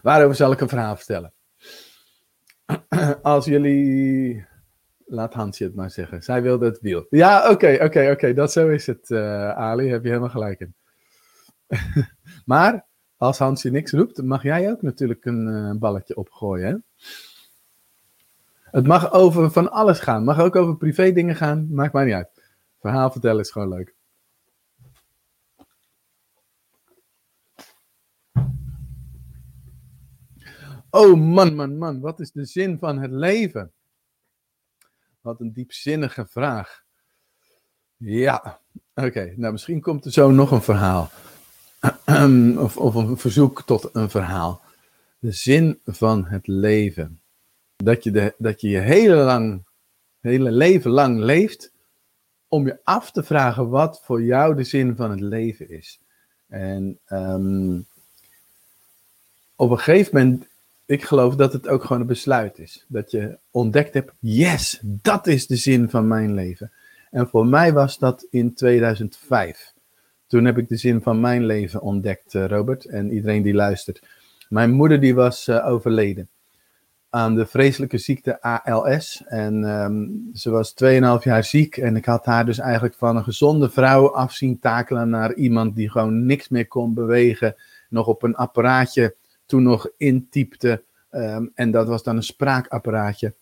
[0.03, 1.33] Waarover zal ik een verhaal vertellen?
[3.23, 4.47] Als jullie.
[5.07, 6.23] Laat Hansje het maar zeggen.
[6.23, 7.07] Zij wilde het wiel.
[7.11, 8.35] Ja, oké, oké, oké.
[8.35, 9.89] Dat zo is het, uh, Ali.
[9.89, 10.75] Heb je helemaal gelijk in.
[12.45, 16.67] maar als Hansje niks roept, mag jij ook natuurlijk een uh, balletje opgooien.
[16.67, 16.77] Hè?
[18.71, 20.25] Het mag over van alles gaan.
[20.25, 21.67] Mag ook over privé dingen gaan.
[21.71, 22.43] Maakt mij niet uit.
[22.81, 23.94] Verhaal vertellen is gewoon leuk.
[30.95, 32.01] Oh man, man, man.
[32.01, 33.73] Wat is de zin van het leven?
[35.21, 36.83] Wat een diepzinnige vraag.
[37.97, 38.61] Ja,
[38.95, 39.35] oké.
[39.37, 41.11] Nou, misschien komt er zo nog een verhaal.
[42.65, 44.63] of, of een verzoek tot een verhaal.
[45.19, 47.21] De zin van het leven.
[47.77, 49.65] Dat je, de, dat je je hele, lang,
[50.21, 51.73] hele leven lang leeft
[52.49, 56.01] om je af te vragen wat voor jou de zin van het leven is.
[56.49, 57.87] En um,
[59.57, 60.53] op een gegeven moment,
[60.87, 62.85] ik geloof dat het ook gewoon een besluit is.
[62.89, 66.73] Dat je ontdekt hebt, yes, dat is de zin van mijn leven.
[67.11, 69.73] En voor mij was dat in 2005.
[70.27, 74.07] Toen heb ik de zin van mijn leven ontdekt, eh, Robert, en iedereen die luistert.
[74.49, 76.29] Mijn moeder die was uh, overleden
[77.15, 79.23] aan de vreselijke ziekte ALS.
[79.27, 80.89] En um, ze was 2,5
[81.23, 81.77] jaar ziek.
[81.77, 85.91] En ik had haar dus eigenlijk van een gezonde vrouw afzien takelen naar iemand die
[85.91, 87.55] gewoon niks meer kon bewegen.
[87.89, 89.15] Nog op een apparaatje
[89.55, 90.83] toen nog intypte.
[91.11, 93.35] Um, en dat was dan een spraakapparaatje.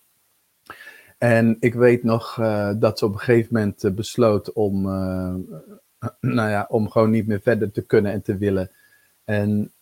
[1.19, 5.35] En ik weet nog uh, dat ze op een gegeven moment uh, besloot om, uh,
[6.37, 8.71] nou ja, om gewoon niet meer verder te kunnen en te willen.
[9.25, 9.73] En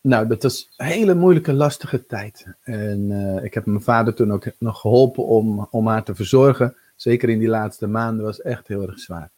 [0.00, 2.46] nou, dat was een hele moeilijke, lastige tijd.
[2.62, 3.10] En
[3.42, 6.76] ik heb mijn vader toen ook nog geholpen om, om haar te verzorgen.
[6.94, 9.30] Zeker in die laatste maanden was echt heel erg zwaar.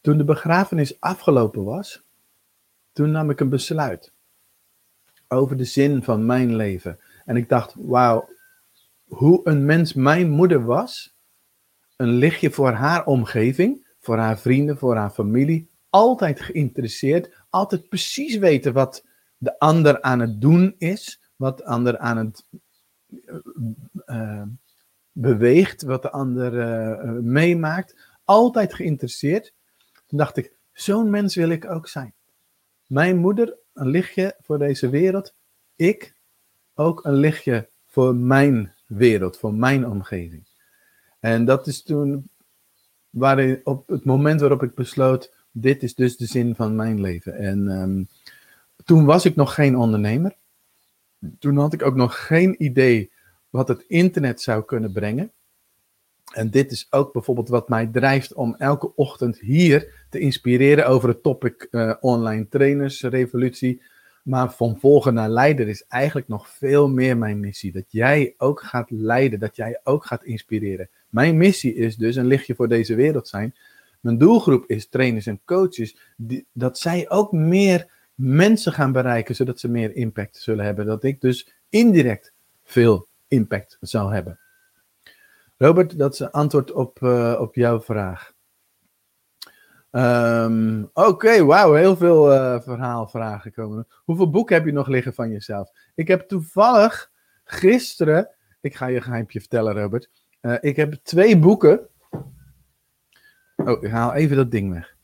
[0.00, 2.02] Toen de begrafenis afgelopen was,
[2.92, 4.12] toen nam ik een besluit
[5.28, 6.98] over de zin van mijn leven.
[7.24, 8.28] En ik dacht, wauw,
[9.04, 11.16] hoe een mens mijn moeder was,
[11.96, 18.36] een lichtje voor haar omgeving, voor haar vrienden, voor haar familie, altijd geïnteresseerd, altijd precies
[18.36, 19.04] weten wat
[19.36, 22.46] de ander aan het doen is, wat de ander aan het
[24.06, 24.42] uh,
[25.12, 29.52] beweegt, wat de ander uh, meemaakt, altijd geïnteresseerd.
[30.06, 32.14] Toen dacht ik, zo'n mens wil ik ook zijn.
[32.86, 35.34] Mijn moeder, een lichtje voor deze wereld.
[35.76, 36.14] Ik,
[36.74, 40.44] ook een lichtje voor mijn wereld, voor mijn omgeving.
[41.20, 42.28] En dat is toen,
[43.10, 47.34] waarin, op het moment waarop ik besloot, dit is dus de zin van mijn leven.
[47.34, 48.08] En um,
[48.84, 50.36] toen was ik nog geen ondernemer.
[51.38, 53.12] Toen had ik ook nog geen idee
[53.50, 55.32] wat het internet zou kunnen brengen.
[56.32, 61.08] En dit is ook bijvoorbeeld wat mij drijft om elke ochtend hier te inspireren over
[61.08, 63.82] het topic uh, online trainers, revolutie.
[64.22, 67.72] Maar van volgen naar leider is eigenlijk nog veel meer mijn missie.
[67.72, 70.88] Dat jij ook gaat leiden, dat jij ook gaat inspireren.
[71.08, 73.54] Mijn missie is dus een lichtje voor deze wereld zijn.
[74.00, 79.60] Mijn doelgroep is trainers en coaches, die, dat zij ook meer mensen gaan bereiken, zodat
[79.60, 80.86] ze meer impact zullen hebben.
[80.86, 82.32] Dat ik dus indirect
[82.62, 84.38] veel impact zal hebben.
[85.64, 88.32] Robert, dat is een antwoord op, uh, op jouw vraag.
[89.90, 93.86] Um, Oké, wauw, heel veel uh, verhaalvragen komen.
[94.04, 95.70] Hoeveel boeken heb je nog liggen van jezelf?
[95.94, 97.10] Ik heb toevallig
[97.44, 98.28] gisteren,
[98.60, 100.10] ik ga je een geheimpje vertellen, Robert.
[100.42, 101.88] Uh, ik heb twee boeken.
[103.56, 104.96] Oh, ik haal even dat ding weg.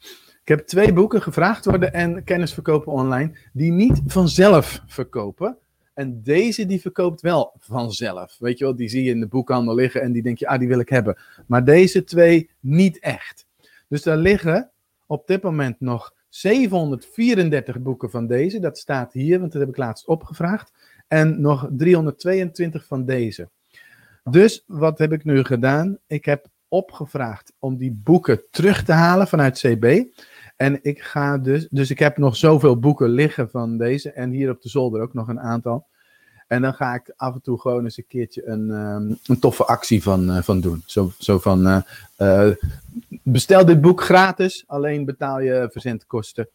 [0.43, 5.59] Ik heb twee boeken gevraagd worden en kennis verkopen online, die niet vanzelf verkopen.
[6.01, 8.37] En deze die verkoopt wel vanzelf.
[8.39, 10.59] Weet je wel, die zie je in de boekhandel liggen en die denk je, ah,
[10.59, 11.19] die wil ik hebben.
[11.47, 13.47] Maar deze twee niet echt.
[13.89, 14.71] Dus daar liggen
[15.07, 18.61] op dit moment nog 734 boeken van deze.
[18.61, 20.73] Dat staat hier, want dat heb ik laatst opgevraagd.
[21.09, 23.49] En nog 322 van deze.
[24.25, 25.99] Dus wat heb ik nu gedaan?
[26.07, 30.05] Ik heb opgevraagd om die boeken terug te halen vanuit CB.
[30.57, 34.13] En ik ga dus, dus ik heb nog zoveel boeken liggen van deze.
[34.13, 35.87] En hier op de zolder ook nog een aantal.
[36.51, 39.65] En dan ga ik af en toe gewoon eens een keertje een, um, een toffe
[39.65, 40.83] actie van, uh, van doen.
[40.87, 41.81] Zo, zo van, uh,
[42.19, 42.55] uh,
[43.23, 46.49] bestel dit boek gratis, alleen betaal je verzendkosten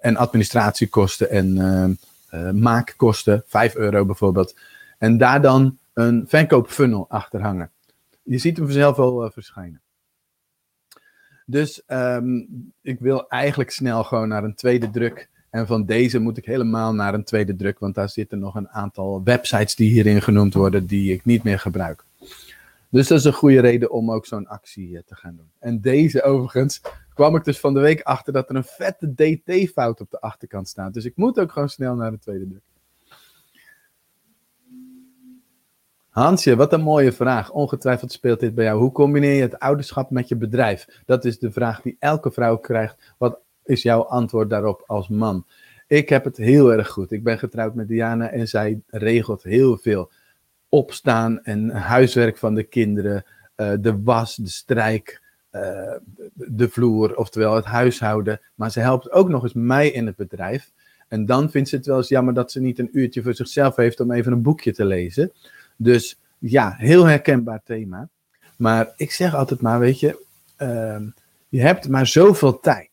[0.00, 1.98] en administratiekosten en
[2.60, 4.58] maakkosten, 5 euro bijvoorbeeld.
[4.98, 7.70] En daar dan een verkoopfunnel achter hangen.
[8.22, 9.80] Je ziet hem vanzelf wel verschijnen.
[11.46, 12.48] Dus um,
[12.80, 15.28] ik wil eigenlijk snel gewoon naar een tweede druk.
[15.52, 18.68] En van deze moet ik helemaal naar een tweede druk, want daar zitten nog een
[18.68, 22.04] aantal websites die hierin genoemd worden, die ik niet meer gebruik.
[22.88, 25.50] Dus dat is een goede reden om ook zo'n actie eh, te gaan doen.
[25.58, 26.80] En deze overigens
[27.14, 30.68] kwam ik dus van de week achter dat er een vette DT-fout op de achterkant
[30.68, 30.94] staat.
[30.94, 32.62] Dus ik moet ook gewoon snel naar de tweede druk.
[36.08, 37.50] Hansje, wat een mooie vraag.
[37.50, 38.80] Ongetwijfeld speelt dit bij jou.
[38.80, 41.02] Hoe combineer je het ouderschap met je bedrijf?
[41.06, 43.14] Dat is de vraag die elke vrouw krijgt.
[43.18, 45.46] Wat is jouw antwoord daarop als man?
[45.86, 47.12] Ik heb het heel erg goed.
[47.12, 50.10] Ik ben getrouwd met Diana en zij regelt heel veel.
[50.68, 53.24] Opstaan en huiswerk van de kinderen,
[53.56, 55.22] uh, de was, de strijk,
[55.52, 55.96] uh,
[56.32, 58.40] de vloer, oftewel het huishouden.
[58.54, 60.70] Maar ze helpt ook nog eens mij in het bedrijf.
[61.08, 63.76] En dan vindt ze het wel eens jammer dat ze niet een uurtje voor zichzelf
[63.76, 65.32] heeft om even een boekje te lezen.
[65.76, 68.08] Dus ja, heel herkenbaar thema.
[68.56, 70.24] Maar ik zeg altijd maar, weet je,
[70.58, 71.00] uh,
[71.48, 72.91] je hebt maar zoveel tijd.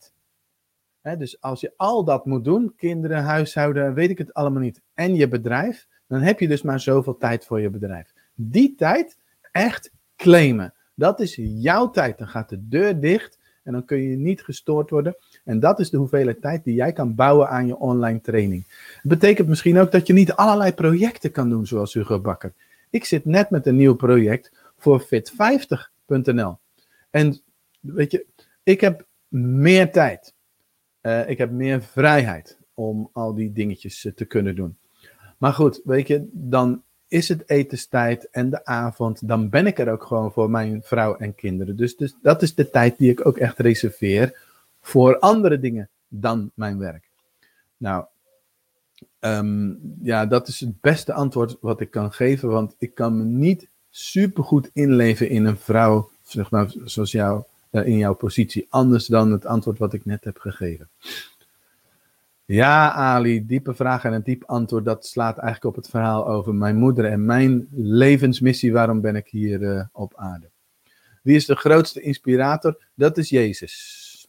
[1.17, 5.15] Dus als je al dat moet doen, kinderen, huishouden, weet ik het allemaal niet, en
[5.15, 8.13] je bedrijf, dan heb je dus maar zoveel tijd voor je bedrijf.
[8.35, 9.17] Die tijd
[9.51, 10.73] echt claimen.
[10.95, 12.17] Dat is jouw tijd.
[12.17, 15.15] Dan gaat de deur dicht en dan kun je niet gestoord worden.
[15.43, 18.67] En dat is de hoeveelheid tijd die jij kan bouwen aan je online training.
[18.93, 22.53] Het betekent misschien ook dat je niet allerlei projecten kan doen zoals Hugo Bakker.
[22.89, 26.57] Ik zit net met een nieuw project voor fit50.nl.
[27.09, 27.41] En
[27.79, 28.25] weet je,
[28.63, 30.33] ik heb meer tijd.
[31.01, 34.77] Uh, ik heb meer vrijheid om al die dingetjes uh, te kunnen doen.
[35.37, 39.27] Maar goed, weet je, dan is het etenstijd en de avond.
[39.27, 41.75] Dan ben ik er ook gewoon voor mijn vrouw en kinderen.
[41.75, 44.39] Dus, dus dat is de tijd die ik ook echt reserveer
[44.81, 47.09] voor andere dingen dan mijn werk.
[47.77, 48.05] Nou,
[49.21, 53.23] Um, ja, dat is het beste antwoord wat ik kan geven, want ik kan me
[53.23, 59.05] niet supergoed inleven in een vrouw, zeg maar, zoals jou, uh, in jouw positie, anders
[59.05, 60.89] dan het antwoord wat ik net heb gegeven.
[62.45, 66.55] Ja, Ali, diepe vraag en een diep antwoord, dat slaat eigenlijk op het verhaal over
[66.55, 70.49] mijn moeder en mijn levensmissie, waarom ben ik hier uh, op aarde.
[71.21, 72.83] Wie is de grootste inspirator?
[72.93, 74.27] Dat is Jezus.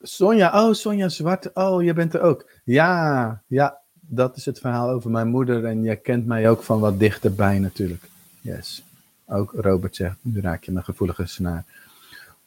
[0.00, 2.50] Sonja, oh Sonja Zwart, oh je bent er ook.
[2.64, 6.80] Ja, ja, dat is het verhaal over mijn moeder en jij kent mij ook van
[6.80, 8.08] wat dichterbij natuurlijk.
[8.40, 8.84] Yes.
[9.30, 11.64] Ook Robert zegt, nu raak je mijn gevoelige snaar.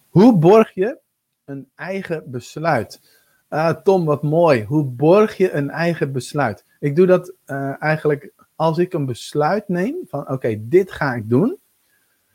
[0.10, 1.00] Hoe borg je
[1.46, 3.02] een eigen besluit?
[3.50, 4.64] Uh, Tom, wat mooi.
[4.64, 6.66] Hoe borg je een eigen besluit?
[6.80, 11.30] Ik doe dat uh, eigenlijk als ik een besluit neem van oké, dit ga ik
[11.30, 11.58] doen.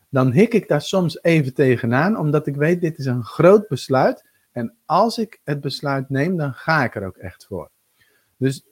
[0.09, 4.25] Dan hik ik daar soms even tegenaan, omdat ik weet dit is een groot besluit.
[4.53, 7.71] En als ik het besluit neem, dan ga ik er ook echt voor.
[8.37, 8.65] Dus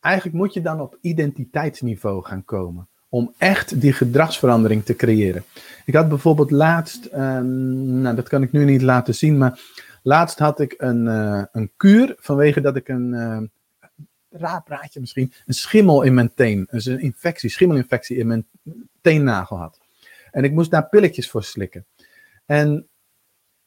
[0.00, 2.88] eigenlijk moet je dan op identiteitsniveau gaan komen.
[3.12, 5.44] Om echt die gedragsverandering te creëren.
[5.84, 9.60] Ik had bijvoorbeeld laatst, um, nou dat kan ik nu niet laten zien, maar
[10.02, 13.38] laatst had ik een, uh, een kuur vanwege dat ik een, uh,
[14.30, 18.46] raar misschien, een schimmel in mijn teen, dus een infectie, schimmelinfectie in mijn
[19.00, 19.80] teennagel had.
[20.30, 21.86] En ik moest daar pilletjes voor slikken.
[22.46, 22.88] En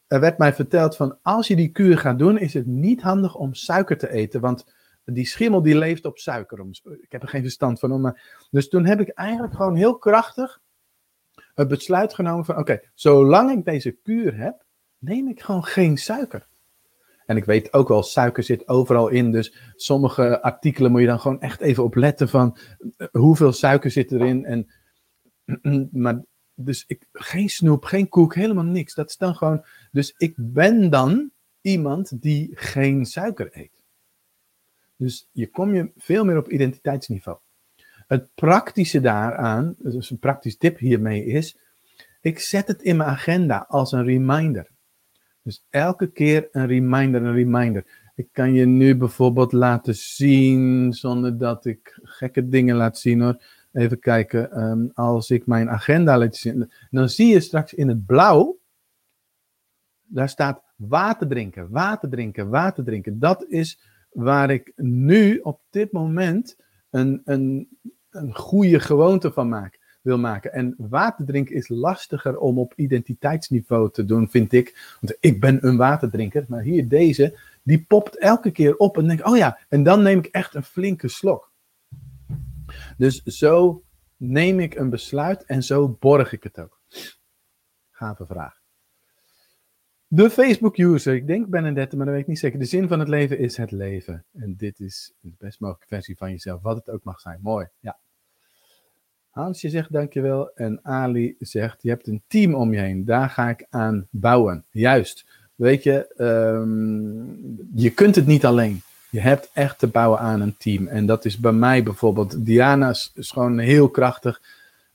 [0.07, 3.35] er werd mij verteld van als je die kuur gaat doen, is het niet handig
[3.35, 4.65] om suiker te eten, want
[5.05, 6.65] die schimmel die leeft op suiker.
[7.01, 8.01] Ik heb er geen verstand van.
[8.01, 10.61] Maar, dus toen heb ik eigenlijk gewoon heel krachtig
[11.55, 14.63] het besluit genomen van oké, zolang ik deze kuur heb,
[14.97, 16.47] neem ik gewoon geen suiker.
[17.25, 19.31] En ik weet ook wel, suiker zit overal in.
[19.31, 22.57] Dus sommige artikelen moet je dan gewoon echt even op letten van
[22.97, 24.45] eh, hoeveel suiker zit erin.
[24.45, 24.67] En,
[26.03, 26.23] maar
[26.55, 28.93] dus ik, geen snoep, geen koek, helemaal niks.
[28.93, 29.65] Dat is dan gewoon.
[29.91, 33.83] Dus ik ben dan iemand die geen suiker eet.
[34.97, 37.37] Dus je kom je veel meer op identiteitsniveau.
[38.07, 41.57] Het praktische daaraan, dus een praktisch tip hiermee is,
[42.21, 44.67] ik zet het in mijn agenda als een reminder.
[45.41, 47.85] Dus elke keer een reminder, een reminder.
[48.15, 53.43] Ik kan je nu bijvoorbeeld laten zien, zonder dat ik gekke dingen laat zien hoor.
[53.73, 58.05] Even kijken, um, als ik mijn agenda laat zien, dan zie je straks in het
[58.05, 58.57] blauw,
[60.03, 63.19] daar staat water drinken, water drinken, water drinken.
[63.19, 63.79] Dat is
[64.15, 66.57] waar ik nu op dit moment
[66.89, 67.77] een, een,
[68.09, 70.53] een goede gewoonte van maak, wil maken.
[70.53, 74.97] En water drinken is lastiger om op identiteitsniveau te doen, vind ik.
[75.01, 79.27] Want ik ben een waterdrinker, maar hier deze, die popt elke keer op en denk,
[79.27, 81.51] oh ja, en dan neem ik echt een flinke slok.
[82.97, 83.83] Dus zo
[84.17, 86.79] neem ik een besluit en zo borg ik het ook.
[87.91, 88.64] Gave vraag.
[90.15, 92.59] De Facebook-user, ik denk Benedette, maar dat weet ik niet zeker.
[92.59, 94.23] De zin van het leven is het leven.
[94.33, 97.39] En dit is de best mogelijke versie van jezelf, wat het ook mag zijn.
[97.41, 97.97] Mooi, ja.
[99.29, 100.51] Hansje zegt dankjewel.
[100.53, 103.05] En Ali zegt, je hebt een team om je heen.
[103.05, 104.63] Daar ga ik aan bouwen.
[104.71, 105.25] Juist.
[105.55, 108.81] Weet je, ehm, je kunt het niet alleen.
[109.09, 110.87] Je hebt echt te bouwen aan een team.
[110.87, 112.45] En dat is bij mij bijvoorbeeld.
[112.45, 114.41] Diana is, gewoon heel krachtig.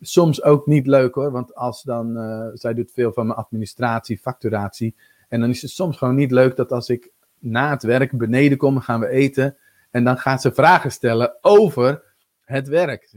[0.01, 1.31] Soms ook niet leuk hoor.
[1.31, 4.95] Want als dan, uh, zij doet veel van mijn administratie, facturatie.
[5.29, 8.59] En dan is het soms gewoon niet leuk dat als ik na het werk beneden
[8.59, 9.57] kom, gaan we eten.
[9.91, 12.03] En dan gaat ze vragen stellen over
[12.45, 13.13] het werk.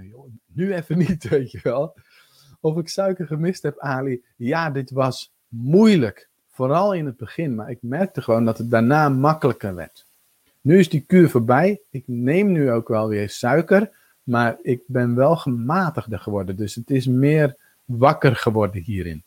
[0.54, 1.96] Nu even niet, weet je wel.
[2.60, 4.24] Of ik suiker gemist heb, Ali.
[4.36, 6.30] Ja, dit was moeilijk.
[6.48, 7.56] Vooral in het begin.
[7.56, 10.06] Maar ik merkte gewoon dat het daarna makkelijker werd.
[10.62, 11.82] Nu is die kuur voorbij.
[11.90, 13.92] Ik neem nu ook wel weer suiker.
[14.24, 16.56] Maar ik ben wel gematigder geworden.
[16.56, 19.24] Dus het is meer wakker geworden hierin.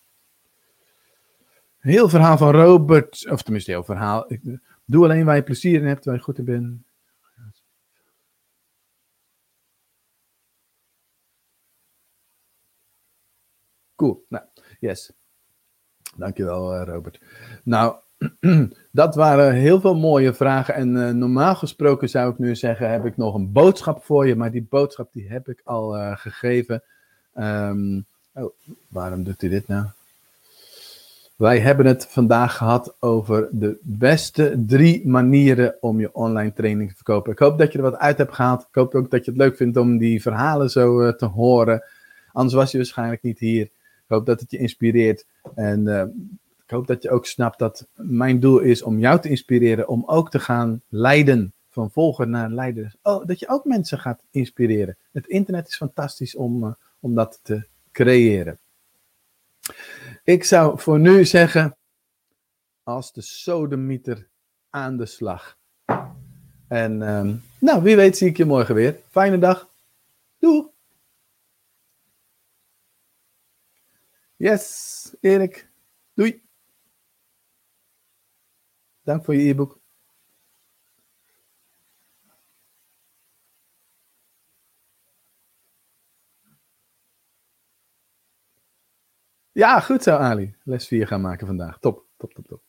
[1.78, 3.28] Heel verhaal van Robert.
[3.30, 4.32] Of tenminste, heel verhaal.
[4.32, 4.40] Ik
[4.84, 6.84] doe alleen waar je plezier in hebt, waar je goed in bent.
[13.96, 14.24] Cool.
[14.28, 14.44] Nou,
[14.80, 15.12] yes.
[16.16, 17.20] Dankjewel, uh, Robert.
[17.64, 17.96] Nou,
[18.96, 20.74] dat waren heel veel mooie vragen.
[20.74, 24.36] En uh, normaal gesproken zou ik nu zeggen, heb ik nog een boodschap voor je.
[24.36, 26.82] Maar die boodschap die heb ik al uh, gegeven.
[27.38, 28.50] Um, oh,
[28.88, 29.86] waarom doet hij dit nou?
[31.36, 36.94] Wij hebben het vandaag gehad over de beste drie manieren om je online training te
[36.94, 37.32] verkopen.
[37.32, 38.60] Ik hoop dat je er wat uit hebt gehaald.
[38.60, 41.82] Ik hoop ook dat je het leuk vindt om die verhalen zo te horen.
[42.32, 43.62] Anders was je waarschijnlijk niet hier.
[43.62, 43.72] Ik
[44.06, 45.26] hoop dat het je inspireert.
[45.54, 45.84] En
[46.66, 49.88] ik hoop dat je ook snapt dat mijn doel is om jou te inspireren.
[49.88, 51.54] Om ook te gaan leiden.
[51.68, 52.94] Van volger naar leider.
[53.02, 54.96] Oh, dat je ook mensen gaat inspireren.
[55.12, 58.58] Het internet is fantastisch om, uh, om dat te creëren.
[60.24, 61.76] Ik zou voor nu zeggen.
[62.82, 64.28] Als de sodemieter
[64.70, 65.58] aan de slag.
[66.68, 69.00] En um, nou, wie weet zie ik je morgen weer.
[69.10, 69.68] Fijne dag.
[70.38, 70.66] Doei.
[74.36, 75.68] Yes, Erik.
[76.14, 76.45] Doei.
[79.06, 79.80] Dank voor je e-book.
[89.52, 90.56] Ja, goed zo, Ali.
[90.64, 91.78] Les 4 gaan maken vandaag.
[91.78, 92.65] Top, top, top, top.